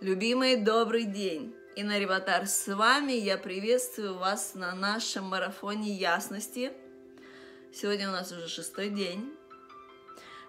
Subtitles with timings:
[0.00, 1.54] Любимый, добрый день!
[1.76, 3.12] Инна Риватар с вами.
[3.12, 6.72] Я приветствую вас на нашем марафоне ясности.
[7.70, 9.30] Сегодня у нас уже шестой день.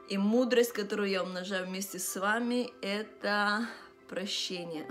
[0.08, 3.68] И мудрость, которую я умножаю вместе с вами, это
[4.08, 4.88] прощение.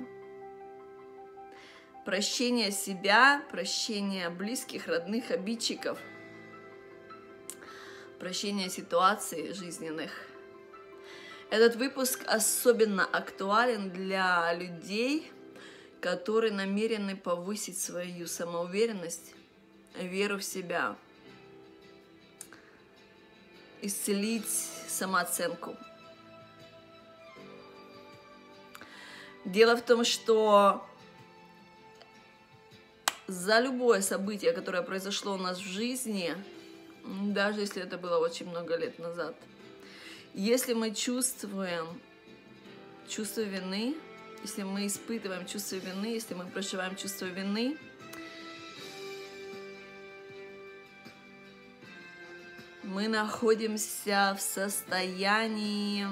[2.04, 5.98] Прощение себя, прощение близких, родных, обидчиков,
[8.18, 10.10] прощение ситуаций жизненных–
[11.50, 15.30] этот выпуск особенно актуален для людей,
[16.00, 19.34] которые намерены повысить свою самоуверенность,
[19.96, 20.96] веру в себя,
[23.82, 25.76] исцелить самооценку.
[29.44, 30.86] Дело в том, что
[33.26, 36.36] за любое событие, которое произошло у нас в жизни,
[37.04, 39.34] даже если это было очень много лет назад–
[40.34, 42.00] если мы чувствуем
[43.08, 43.96] чувство вины,
[44.42, 47.76] если мы испытываем чувство вины, если мы проживаем чувство вины,
[52.84, 56.06] мы находимся в состоянии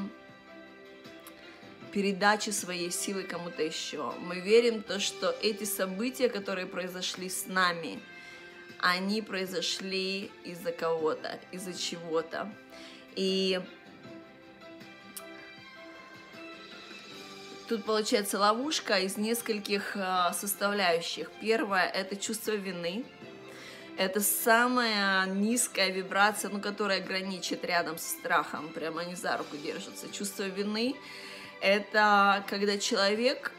[1.92, 4.12] передачи своей силы кому-то еще.
[4.20, 8.00] Мы верим в то, что эти события, которые произошли с нами,
[8.78, 12.52] они произошли из-за кого-то, из-за чего-то.
[13.16, 13.60] И
[17.68, 21.30] Тут получается ловушка из нескольких а, составляющих.
[21.40, 23.04] Первое– это чувство вины.
[23.98, 30.10] Это самая низкая вибрация, ну, которая граничит рядом со страхом, прямо они за руку держатся.
[30.10, 30.96] Чувство вины–
[31.60, 33.52] это когда человек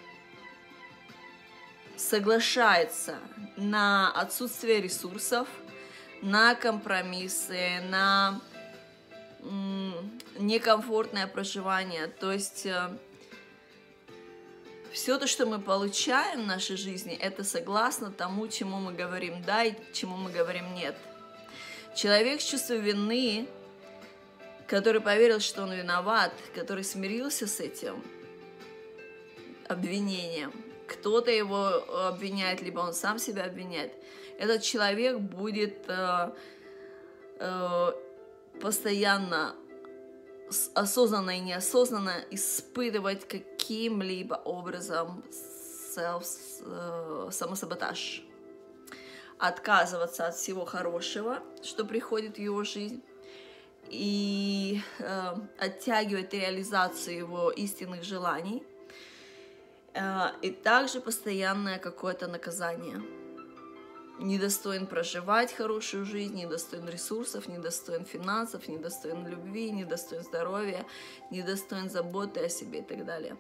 [1.96, 3.20] соглашается
[3.58, 5.48] на отсутствие ресурсов,
[6.24, 8.42] на компромиссы, на
[10.40, 12.08] некомфортное проживание.
[12.08, 12.90] То есть э,
[14.92, 19.64] все то, что мы получаем в нашей жизни, это согласно тому, чему мы говорим «да»
[19.64, 20.96] и чему мы говорим «нет».
[21.96, 23.48] Человек с чувством вины,
[24.68, 28.04] который поверил, что он виноват, который смирился с этим
[29.68, 30.52] обвинением,
[30.88, 33.94] кто-то его обвиняет, либо он сам себя обвиняет,
[34.40, 36.32] этот человек будет э,
[37.40, 37.92] э,
[38.62, 39.56] постоянно
[40.74, 45.24] осознанно и неосознанно испытывать каким-либо образом
[45.96, 46.26] self,
[46.62, 48.24] э, самосаботаж.
[49.38, 53.02] Отказываться от всего хорошего, что приходит в его жизнь,
[53.88, 58.64] и э, оттягивать реализацию его истинных желаний,
[59.94, 60.02] э,
[60.42, 63.02] и также постоянное какое-то наказание–
[64.20, 70.86] недостоин проживать хорошую жизнь, недостоин ресурсов, недостоин финансов, недостоин любви, недостоин здоровья,
[71.32, 73.38] недостоин заботы о себе и так далее.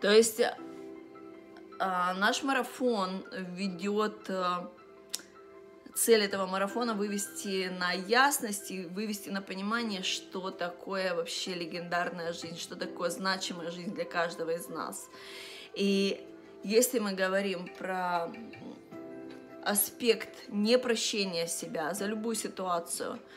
[0.00, 0.40] То есть
[1.78, 4.70] а, наш марафон ведет а,
[5.94, 12.58] цель этого марафона вывести на ясность и вывести на понимание, что такое вообще легендарная жизнь,
[12.58, 15.08] что такое значимая жизнь для каждого из нас.
[15.74, 16.26] И
[16.64, 18.32] если мы говорим про
[19.64, 23.18] аспект непрощения себя за любую ситуацию–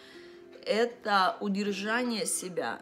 [0.66, 2.80] это удержание себя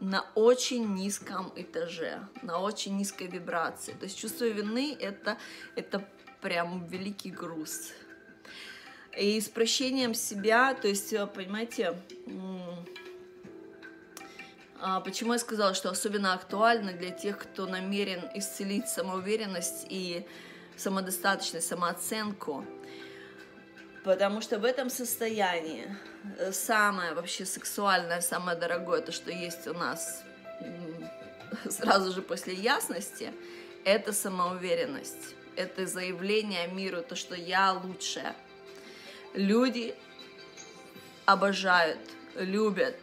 [0.00, 3.92] на очень низком этаже, на очень низкой вибрации.
[3.92, 5.38] То есть чувство вины это,
[5.74, 6.06] это
[6.42, 7.92] прям великий груз.
[9.18, 11.98] И с прощением себя, то есть, понимаете,
[14.78, 20.26] а почему я сказала, что особенно актуально для тех, кто намерен исцелить самоуверенность и
[20.76, 22.64] самодостаточность, самооценку.
[24.04, 25.94] Потому что в этом состоянии
[26.38, 30.22] э, самое вообще сексуальное, самое дорогое, то, что есть у нас
[31.68, 33.32] сразу же после ясности,
[33.84, 35.34] это самоуверенность.
[35.56, 38.36] Это заявление миру, то, что я лучшая.
[39.34, 39.94] Люди
[41.24, 41.98] обожают,
[42.34, 42.96] любят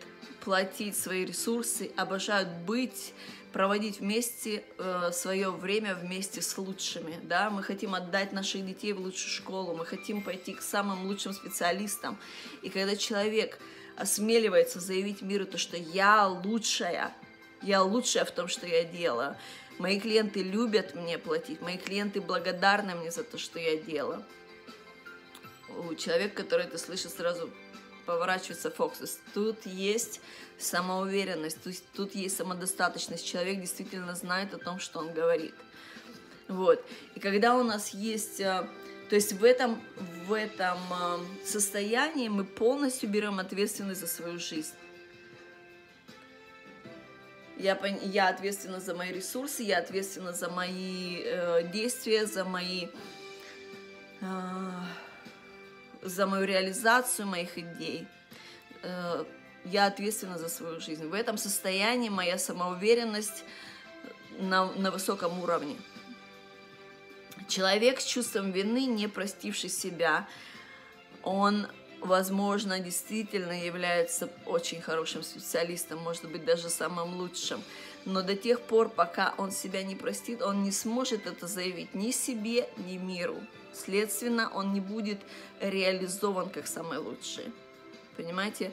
[0.43, 3.13] платить свои ресурсы, обожают быть
[3.53, 8.99] проводить вместе э, свое время вместе с лучшими, да, мы хотим отдать наших детей в
[8.99, 12.17] лучшую школу, мы хотим пойти к самым лучшим специалистам,
[12.63, 13.59] и когда человек
[13.95, 17.13] осмеливается заявить миру то, что я лучшая,
[17.61, 19.37] я лучшая в том, что я делаю,
[19.77, 24.25] мои клиенты любят мне платить, мои клиенты благодарны мне за то, что я делаю,
[25.69, 27.49] у человека, который это слышит, сразу
[28.05, 29.19] поворачивается фокус.
[29.33, 30.21] Тут есть
[30.57, 33.25] самоуверенность, тут, тут есть самодостаточность.
[33.25, 35.53] Человек действительно знает о том, что он говорит.
[36.47, 36.83] Вот.
[37.15, 38.39] И когда у нас есть...
[38.39, 38.67] Э,
[39.09, 39.81] то есть в этом,
[40.25, 44.73] в этом э, состоянии мы полностью берем ответственность за свою жизнь.
[47.57, 52.87] Я, я ответственна за мои ресурсы, я ответственна за мои э, действия, за мои...
[54.21, 54.25] Э,
[56.03, 58.07] за мою реализацию моих идей.
[58.81, 59.23] Э,
[59.65, 61.07] я ответственна за свою жизнь.
[61.07, 63.43] В этом состоянии моя самоуверенность
[64.39, 65.77] на, на высоком уровне.
[67.47, 70.27] Человек с чувством вины, не простивший себя,
[71.23, 71.67] он,
[72.01, 77.61] возможно, действительно является очень хорошим специалистом, может быть, даже самым лучшим.
[78.05, 82.11] Но до тех пор, пока он себя не простит, он не сможет это заявить ни
[82.11, 83.37] себе, ни миру.
[83.73, 85.19] Следственно, он не будет
[85.61, 87.51] реализован как самый лучший.
[88.17, 88.71] Понимаете?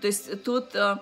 [0.00, 0.96] То есть тут, э,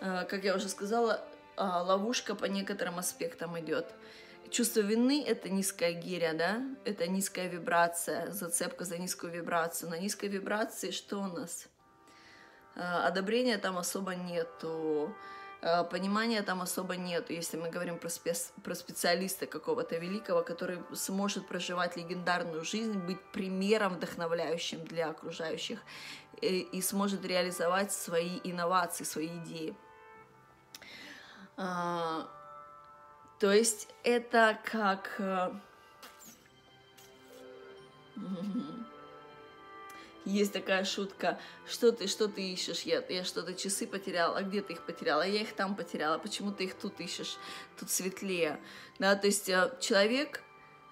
[0.00, 1.22] э, как я уже сказала,
[1.56, 3.86] э, ловушка по некоторым аспектам идет.
[4.50, 6.62] Чувство вины– это низкая гиря, да?
[6.84, 9.90] Это низкая вибрация, зацепка за низкую вибрацию.
[9.90, 11.68] На низкой вибрации что у нас?
[12.74, 15.14] Одобрения там особо нету,
[15.60, 18.52] понимания там особо нету, если мы говорим про, спец...
[18.64, 25.80] про специалиста какого-то великого, который сможет проживать легендарную жизнь, быть примером вдохновляющим для окружающих
[26.40, 29.74] и, и сможет реализовать свои инновации, свои идеи.
[31.56, 32.26] А,
[33.38, 35.14] то есть это как...
[35.18, 35.52] Э,
[40.24, 42.82] есть такая шутка, что ты, что ты ищешь?
[42.82, 45.26] Я, я что-то часы потеряла, а где ты их потеряла?
[45.26, 47.38] Я их там потеряла, почему ты их тут ищешь?
[47.78, 48.60] Тут светлее.
[48.98, 50.42] Да, то есть э, человек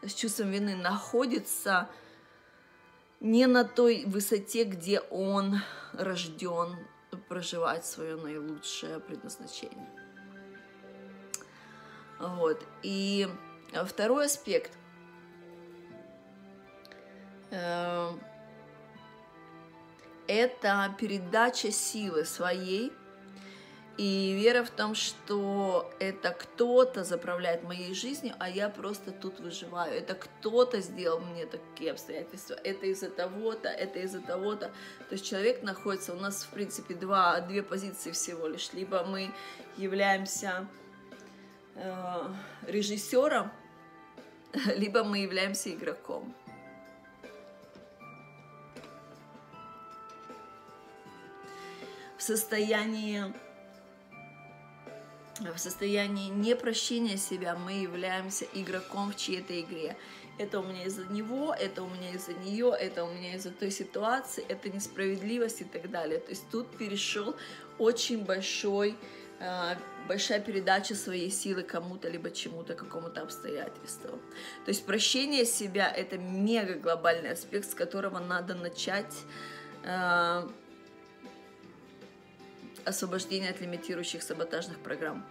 [0.02, 1.88] с чувством вины находится
[3.20, 5.60] не на той высоте, где он
[5.92, 6.76] рожден
[7.28, 9.88] проживать свое наилучшее предназначение.
[12.18, 12.64] Вот.
[12.82, 13.28] И
[13.86, 14.72] второй аспект
[17.50, 18.12] э,
[20.28, 22.92] это передача силы своей
[23.98, 29.92] и вера в том, что это кто-то заправляет моей жизнью, а я просто тут выживаю.
[29.92, 32.54] Это кто-то сделал мне такие обстоятельства.
[32.62, 34.66] Это из-за того-то, это из-за того-то.
[34.66, 38.72] То есть человек находится, у нас, в принципе, два, две позиции всего лишь.
[38.72, 39.32] Либо мы
[39.76, 40.68] являемся
[41.74, 42.28] э,
[42.68, 43.50] режиссером,
[44.76, 46.32] либо мы являемся игроком.
[52.18, 53.32] В состоянии
[55.40, 59.96] в состоянии непрощения себя мы являемся игроком в чьей-то игре.
[60.36, 63.70] Это у меня из-за него, это у меня из-за нее, это у меня из-за той
[63.70, 66.18] ситуации, это несправедливость и так далее.
[66.18, 67.36] То есть тут перешел
[67.78, 68.96] очень большой,
[69.38, 69.76] э,
[70.08, 74.18] большая передача своей силы кому-то, либо чему-то, какому-то обстоятельству.
[74.64, 79.14] То есть прощение себя– это мега глобальный аспект, с которого надо начать
[79.84, 80.48] э,
[82.88, 85.24] освобождение от лимитирующих саботажных программ.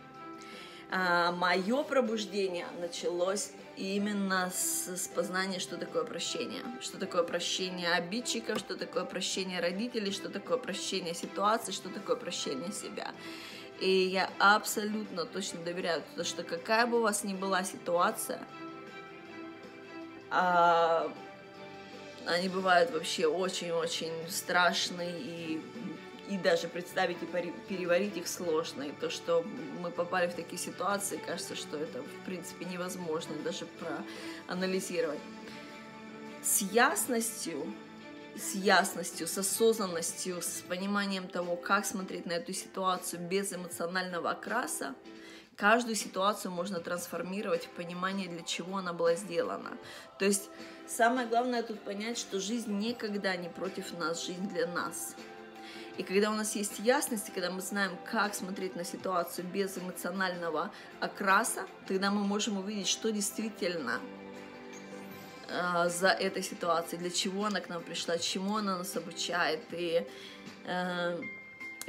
[0.90, 6.62] А, мое пробуждение началось именно с, с познания, что такое прощение.
[6.82, 12.72] Что такое прощение обидчиков, что такое прощение родителей, что такое прощение ситуации, что такое прощение
[12.72, 13.12] себя.
[13.80, 18.40] И я абсолютно точно доверяю, что какая бы у вас ни была ситуация,
[20.32, 21.12] а,
[22.26, 25.62] они бывают вообще очень-очень страшные и
[26.30, 28.84] и даже представить и переварить их сложно.
[28.84, 29.46] И то, что
[29.80, 33.66] мы попали в такие ситуации, кажется, что это, в принципе, невозможно даже
[34.48, 35.20] проанализировать.
[36.44, 37.74] С ясностью,
[38.36, 44.96] с ясностью, с осознанностью, с пониманием того, как смотреть на эту ситуацию без эмоционального окраса,
[45.56, 49.72] каждую ситуацию можно трансформировать в понимание, для чего она была сделана.
[50.20, 50.50] То есть
[50.88, 55.16] самое главное тут понять, что жизнь никогда не против нас, жизнь для нас.
[55.98, 59.78] И когда у нас есть ясность, и когда мы знаем, как смотреть на ситуацию без
[59.78, 64.00] эмоционального окраса, тогда мы можем увидеть, что действительно
[65.50, 70.06] э, за этой ситуацией, для чего она к нам пришла, чему она нас обучает, и
[70.66, 71.22] э,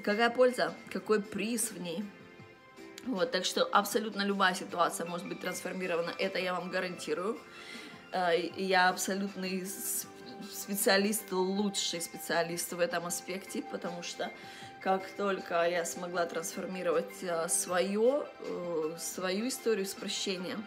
[0.02, 2.02] какая польза, какой приз в ней.
[3.04, 7.38] Вот, так что абсолютно любая ситуация может быть трансформирована, это я вам гарантирую.
[8.12, 9.66] Э, я абсолютный
[10.52, 14.30] специалист, лучший специалист в этом аспекте, потому что
[14.80, 20.64] как только я смогла трансформировать э, свое, э, свою историю с прощением,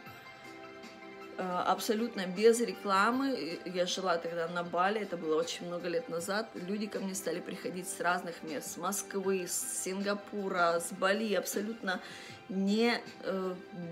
[1.37, 3.59] э, абсолютно без рекламы.
[3.65, 6.49] Я жила тогда на Бали, это было очень много лет назад.
[6.55, 12.01] Люди ко мне стали приходить с разных мест, с Москвы, с Сингапура, с Бали, абсолютно
[12.49, 13.01] не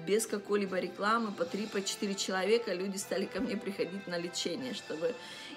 [0.05, 5.15] без какой-либо рекламы, по 3-4 по человека люди стали ко мне приходить на лечение, чтобы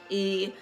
[0.08, 0.54] и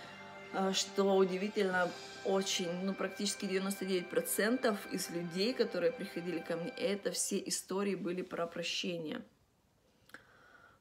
[0.52, 1.88] А, что удивительно,
[2.24, 8.46] очень, ну, практически 99% из людей, которые приходили ко мне, это все истории были про
[8.46, 9.22] прощение.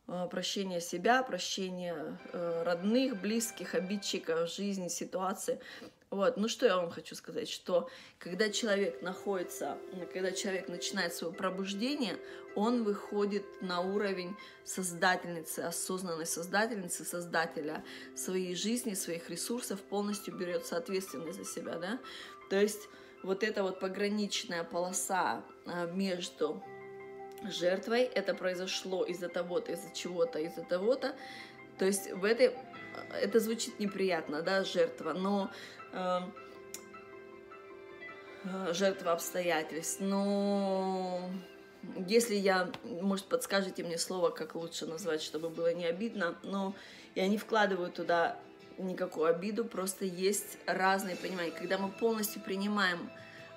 [0.07, 5.59] А, прощение себя, прощение э, родных, близких, обидчиков, жизни, ситуации.
[6.11, 7.87] Вот, ну что я вам хочу сказать, что
[8.17, 9.77] когда человек находится,
[10.11, 12.17] когда человек начинает свое пробуждение,
[12.55, 17.85] он выходит на уровень создательницы, осознанной создательницы, создателя
[18.15, 21.99] своей жизни, своих ресурсов, полностью берет ответственность за себя, да.
[22.49, 22.89] То есть
[23.21, 26.63] вот эта вот пограничная полоса а, между
[27.43, 31.15] жертвой, это произошло из-за того-то, из-за чего-то, из-за того-то,
[31.79, 32.53] то есть в этой
[33.21, 35.51] это звучит неприятно, да, жертва, но
[35.91, 36.33] Эм,
[38.43, 39.99] э, жертва обстоятельств.
[39.99, 41.29] Но
[42.07, 46.75] если я, может, подскажете мне слово, как лучше назвать, чтобы было не обидно, но
[47.15, 48.37] я не вкладываю туда
[48.77, 51.51] никакую обиду, просто есть разные понимания.
[51.51, 53.09] Когда мы полностью принимаем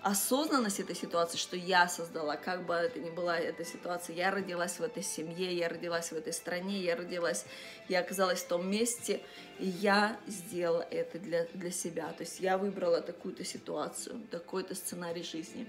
[0.02, 4.78] осознанность этой ситуации, что я создала, как бы это ни была эта ситуация, я родилась
[4.78, 7.44] в этой семье, я родилась в этой стране, я родилась,
[7.88, 9.20] я оказалась в том месте,
[9.58, 12.12] и я сделала это для, для себя.
[12.12, 15.68] То есть я выбрала такую-то ситуацию, такой-то сценарий жизни.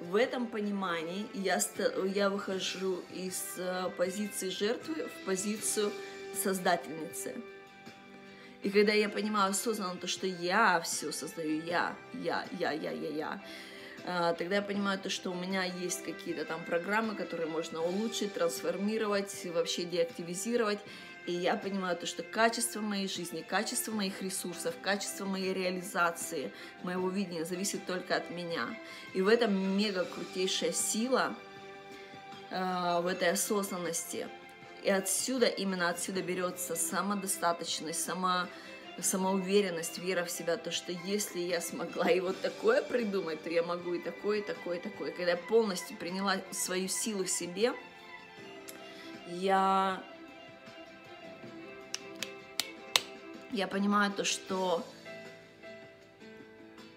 [0.00, 1.60] В этом понимании я,
[2.12, 5.92] я выхожу из э, позиции жертвы в позицию
[6.42, 7.36] создательницы.
[8.62, 13.08] И когда я понимаю осознанно то, что я все создаю, я, я, я, я, я,
[13.08, 13.42] я,
[14.04, 18.34] а, тогда я понимаю то, что у меня есть какие-то там программы, которые можно улучшить,
[18.34, 20.78] трансформировать, вообще деактивизировать.
[21.26, 26.52] И я понимаю то, что качество моей жизни, качество моих ресурсов, качество моей реализации,
[26.82, 28.68] моего видения зависит только от меня.
[29.14, 31.34] И в этом мега крутейшая сила,
[32.50, 34.28] э, в этой осознанности–
[34.82, 38.48] и отсюда, именно отсюда берется самодостаточность, сама,
[39.00, 43.62] самоуверенность, вера в себя, то, что если я смогла и вот такое придумать, то я
[43.62, 45.12] могу и такое, и такое, и такое.
[45.12, 47.72] Когда я полностью приняла свою силу в себе,
[49.28, 50.02] я,
[53.52, 54.84] я понимаю то, что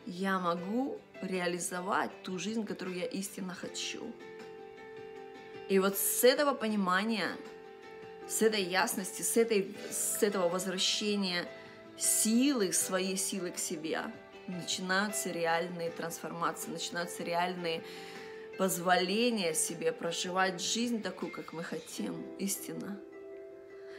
[0.07, 4.11] я могу реализовать ту жизнь, которую я истинно хочу.
[5.69, 7.29] И вот с этого понимания
[8.27, 11.47] с этой ясности, с, этой, с этого возвращения
[11.97, 14.01] силы, своей силы к себе,
[14.47, 17.83] начинаются реальные трансформации, начинаются реальные
[18.57, 22.99] позволения себе проживать жизнь такую, как мы хотим, истинно.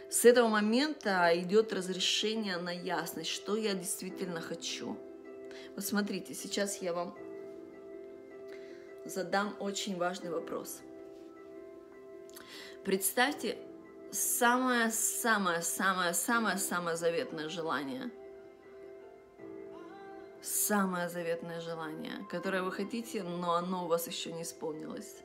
[0.09, 4.97] С этого момента идет разрешение на ясность, что я действительно хочу.
[5.75, 7.17] Вот смотрите, сейчас я вам
[9.05, 10.81] задам очень важный вопрос.
[12.85, 13.59] Представьте,
[14.17, 18.11] самое-самое-самое-самое-самое заветное желание.
[20.43, 25.23] Самое заветное желание, которое вы хотите, но оно у вас еще не исполнилось.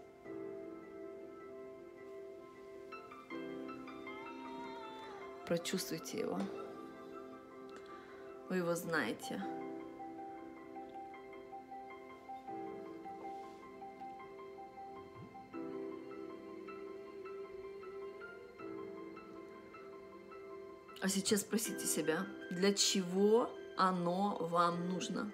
[5.46, 6.40] Прочувствуйте его.
[8.50, 9.42] Вы его знаете.
[21.02, 25.32] А сейчас спросите себя, для чего оно вам нужно?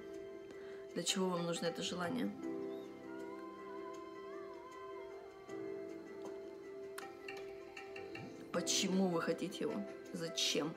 [0.94, 2.32] Для чего вам нужно это желание?
[8.54, 9.86] Почему вы хотите его?
[10.14, 10.74] Зачем?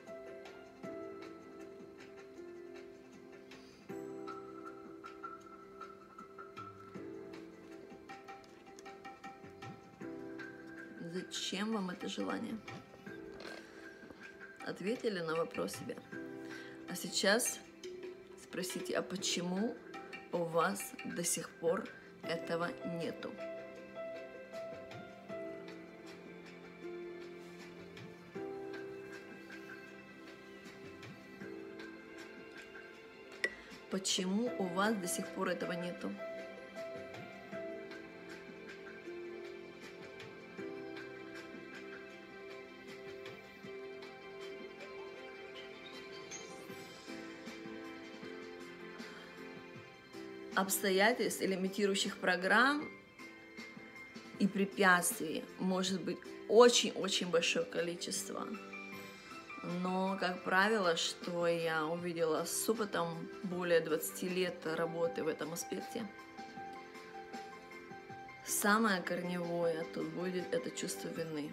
[10.99, 12.57] Зачем вам это желание?
[14.71, 15.95] Ответили на вопрос себе.
[16.89, 17.59] А сейчас
[18.43, 19.75] спросите, а почему
[20.31, 21.87] у вас до сих пор
[22.23, 22.69] этого
[23.01, 23.31] нету?
[33.89, 36.11] Почему у вас до сих пор этого нету?
[50.61, 52.87] Обстоятельств или имитирующих программ
[54.39, 58.47] и препятствий может быть очень-очень большое количество.
[59.81, 66.07] Но, как правило, что я увидела с опытом более 20 лет работы в этом аспекте,
[68.45, 71.51] самое корневое тут будет это чувство вины.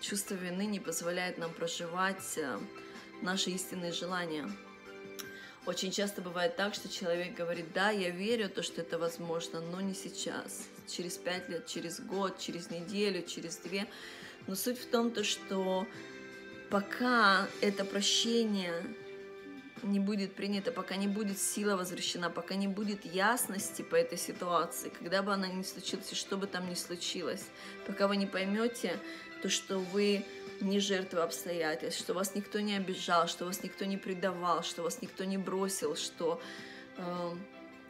[0.00, 2.58] Чувство вины не позволяет нам проживать э,
[3.22, 4.48] наши истинные желания–
[5.68, 9.82] Очень часто бывает так, что человек говорит, да, я верю, то, что это возможно, но
[9.82, 10.66] не сейчас.
[10.86, 13.86] Через пять лет, через год, через неделю, через две.
[14.46, 15.86] Но суть в том, то, что
[16.70, 18.82] пока это прощение
[19.82, 24.88] не будет принято, пока не будет сила возвращена, пока не будет ясности по этой ситуации,
[24.88, 27.44] когда бы она ни случилась и что бы там ни случилось,
[27.86, 28.98] пока вы не поймете
[29.42, 30.24] то, что вы
[30.60, 35.02] не жертва обстоятельств, что вас никто не обижал, что вас никто не предавал, что вас
[35.02, 36.40] никто не бросил, что,
[36.96, 37.34] э,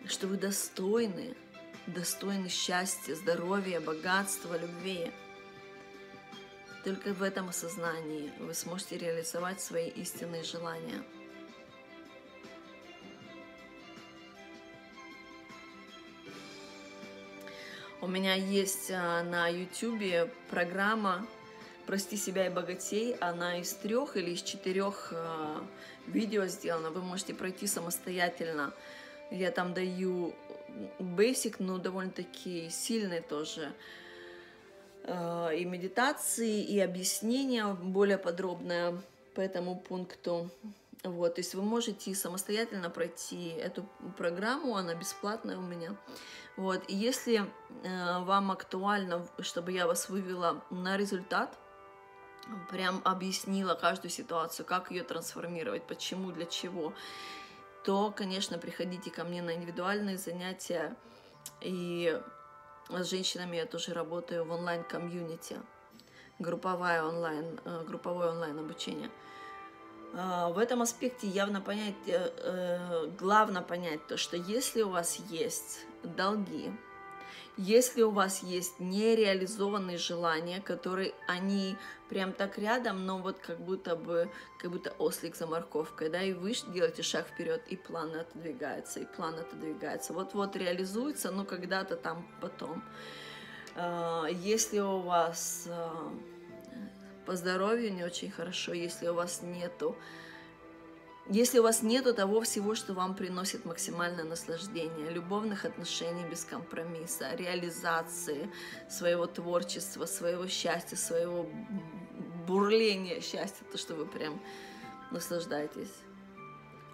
[0.07, 1.37] что вы достойны,
[1.87, 5.11] достойны счастья, здоровья, богатства, любви.
[6.85, 11.03] Только в этом осознании вы сможете реализовать свои истинные желания.
[18.01, 21.27] У меня есть а, на YouTube программа
[21.89, 23.15] «Прости себя и богатей».
[23.15, 25.65] Она из трех или из четырех а,
[26.07, 26.91] видео сделана.
[26.91, 28.75] Вы можете пройти самостоятельно.
[29.31, 30.35] Я там даю
[30.99, 33.73] basic, но довольно-таки сильный тоже
[35.05, 39.01] а, и медитации, и объяснения более подробное
[39.35, 40.51] по этому пункту.
[41.05, 45.97] Вот, то есть вы можете самостоятельно пройти эту программу, она бесплатная у меня.
[46.59, 51.57] Вот, и если э, вам актуально, чтобы я вас вывела на результат,
[52.71, 56.93] прям объяснила каждую ситуацию, как ее трансформировать, почему, для чего,
[57.85, 60.97] то, конечно, приходите ко мне на индивидуальные занятия.
[61.61, 62.21] И
[62.91, 65.57] с женщинами я тоже работаю в онлайн-комьюнити,
[66.39, 69.11] групповое онлайн, э, групповое онлайн обучение–
[70.15, 75.17] а, в этом аспекте явно понять, э, э, главное понять то, что если у вас
[75.29, 76.73] есть долги,
[77.59, 81.77] если у вас есть нереализованные желания, которые они
[82.09, 86.33] прям так рядом, но вот как будто бы, как будто ослик за морковкой, да, и
[86.33, 90.13] вы делаете шаг вперед, и план отодвигается, и план отодвигается.
[90.13, 92.83] Вот-вот реализуется, но когда-то там потом.
[93.75, 96.13] А, если у вас а,
[97.27, 99.97] по здоровью не очень хорошо, если у вас нету
[101.31, 107.35] если у вас нету того всего, что вам приносит максимальное наслаждение, любовных отношений без компромисса,
[107.35, 108.51] реализации
[108.89, 111.49] своего творчества, своего счастья, своего
[112.47, 114.41] бурления счастья, то, что вы прям
[115.11, 115.93] наслаждаетесь.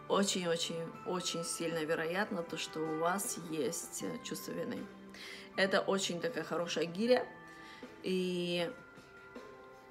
[0.09, 4.85] Очень-очень-очень сильно вероятно то, что у вас есть чувство вины.
[5.57, 7.25] Это очень такая хорошая гиря,
[8.03, 8.69] и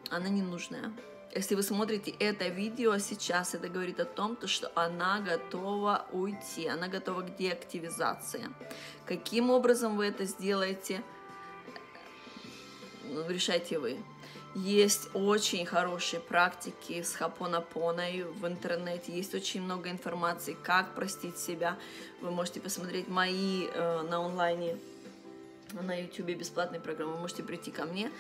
[0.09, 0.91] она ненужная.
[1.35, 6.67] Если вы смотрите это видео сейчас, это говорит о том, то, что она готова уйти,
[6.67, 8.47] она готова к деактивизации.
[9.07, 11.01] Каким образом вы это сделаете,
[13.03, 13.97] ну, решайте вы.
[14.53, 21.79] Есть очень хорошие практики с хапонапоной в интернете, есть очень много информации, как простить себя.
[22.21, 24.77] Вы можете посмотреть мои э, на онлайне,
[25.71, 28.11] на YouTube бесплатные программы, вы можете прийти ко мне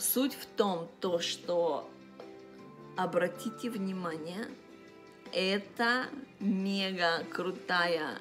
[0.00, 1.86] Суть в том, то, что
[2.96, 4.48] обратите внимание,
[5.30, 6.06] это
[6.38, 8.16] мега крутая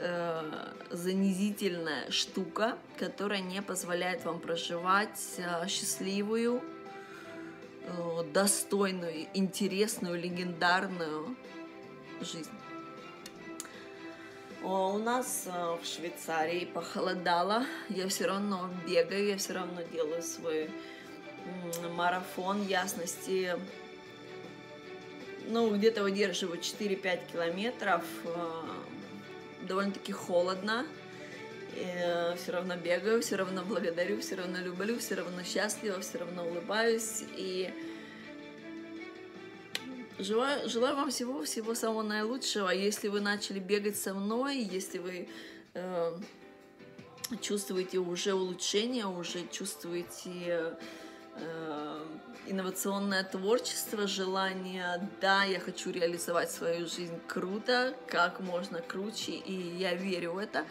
[0.00, 6.60] э, занизительная штука, которая не позволяет вам проживать э, счастливую,
[7.84, 11.36] э, достойную, интересную, легендарную
[12.20, 12.50] жизнь.
[14.62, 20.70] У нас э, в Швейцарии похолодало, я все равно бегаю, я все равно делаю свой
[21.96, 23.56] марафон ясности.
[25.48, 30.86] Ну, где-то выдерживаю 4-5 километров, э, довольно-таки холодно.
[31.74, 36.18] И э, все равно бегаю, все равно благодарю, все равно люблю, все равно счастлива, все
[36.18, 37.24] равно улыбаюсь.
[37.34, 37.70] И
[40.22, 42.68] Желаю, желаю вам всего-всего самого наилучшего.
[42.68, 45.28] Если вы начали бегать со мной, если вы
[45.72, 46.12] э,
[47.40, 50.76] чувствуете уже улучшение, уже чувствуете
[51.36, 52.06] э,
[52.48, 59.94] инновационное творчество, желание, да, я хочу реализовать свою жизнь круто, как можно круче, и я
[59.94, 60.66] верю в это.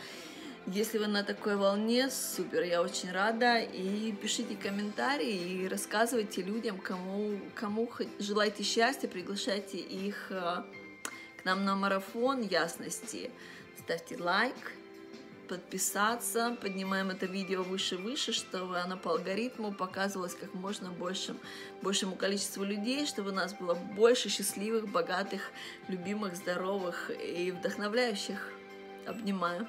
[0.68, 3.60] Если вы на такой волне, супер, я очень рада.
[3.60, 10.64] И пишите комментарии и рассказывайте людям, кому, кому желаете счастья, приглашайте их э,
[11.38, 13.32] к нам на марафон ясности.
[13.80, 14.74] Ставьте лайк,
[15.48, 21.38] подписаться, поднимаем это видео выше-выше, чтобы оно по алгоритму показывалось как можно большим,
[21.82, 25.52] большему количеству людей, чтобы у нас было больше счастливых, богатых,
[25.88, 28.52] любимых, здоровых и вдохновляющих.
[29.08, 29.68] Обнимаю.